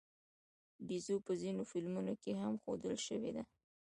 [0.87, 3.43] بیزو په ځینو فلمونو کې هم ښودل شوې ده.